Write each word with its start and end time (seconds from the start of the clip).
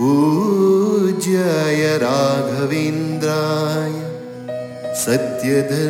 पूज्याय 0.00 1.80
राघवेन्द्राय 2.02 3.94
सत्यधर्मरथाय 5.00 5.86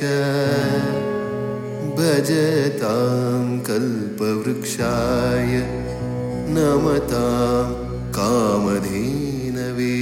च 0.00 0.10
भजतां 1.98 3.46
कल्पवृक्षाय 3.68 5.54
नमतां 6.56 7.64
कामधेनवे 8.18 9.96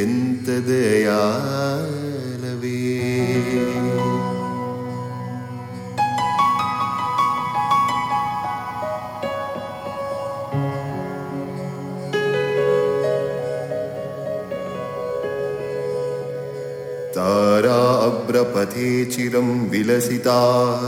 ताराभ्रपथे 17.16 19.06
चिरं 19.06 19.70
विलसिताः 19.70 20.81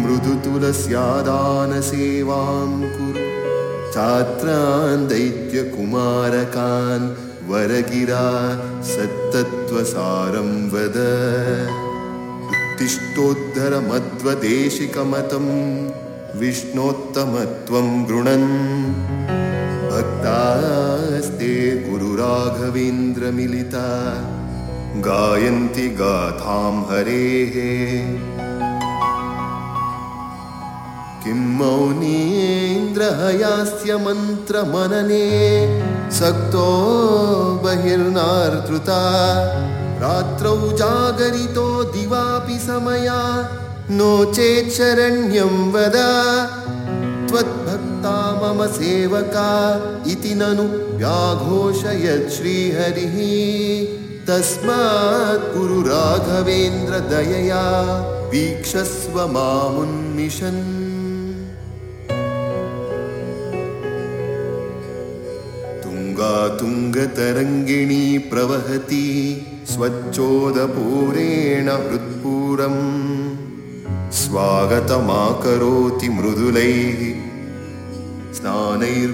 मृदुतुलस्यादानसेवां 0.00 2.72
कुरु। 2.96 3.22
छात्रान् 3.94 5.06
दैत्यकुमारकान् 5.08 7.06
वरगिरा 7.50 8.26
सत्तत्त्वसारं 8.82 10.50
वद। 10.70 10.96
उत्तिष्ठोद्धरमध्वदेशिकमतं 12.48 15.46
विष्णोत्तमत्वं 16.40 17.88
गृणन् 18.08 18.50
भक्तास्ते 19.90 21.52
गुरुराघवेन्द्रमिलिता 21.88 23.86
गायन्ति 25.00 25.88
गाथां 25.88 26.72
हरेः। 26.88 27.54
किं 31.22 31.40
मौनीन्द्रहयास्य 31.58 32.50
मन्त्रमनने 33.96 35.28
सक्तो 36.10 36.66
बहिर्नार्तृता 37.64 38.98
रात्रौ 40.02 40.54
जागरितो 40.76 41.66
दिवापि 41.92 42.58
समया 42.58 43.22
नो 43.90 44.12
चेत् 44.34 44.70
शरण्यं 44.70 45.54
वद। 45.72 45.96
त्वद्भक्ता 47.30 48.16
मम 48.42 48.60
सेवका 48.66 49.48
इति 50.12 50.32
ननु 50.34 50.66
व्याघोषयत् 50.98 52.30
श्रीहरिः 52.30 53.16
तस्मात् 54.26 55.46
कुरु 55.52 55.78
राघवेन्द्रदयया 55.86 57.62
वीक्षस्व 58.32 59.16
मामुन्मिषन् 59.34 60.60
तुङ्गातुङ्गतरङ्गिणी 65.82 68.04
प्रवहति 68.32 69.08
स्वच्छोदपूरेण 69.72 71.68
हृत्पूरम्। 71.86 72.84
स्वागतमाकरोति 74.22 76.08
मृदुलैः 76.18 77.00
स्नानैर्गुरोधारय 78.38 79.12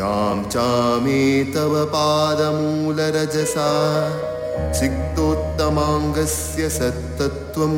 यां 0.00 0.36
चामे 0.44 1.22
तव 1.54 1.72
पादमूलरजसा। 1.94 3.70
सिक्तोत्तमाङ्गस्य 4.78 6.62
सत्तत्त्वं 6.68 7.74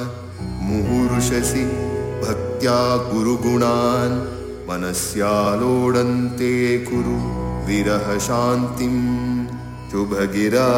मुहुर्षसि 0.61 1.63
भक्त्या 2.27 3.13
गुरुगुणान् 3.13 4.15
मनस्यालोडन्ते 4.69 6.53
कुरु। 6.77 7.18
विरहशान्तिं 7.68 8.95
शुभगिरा 9.92 10.69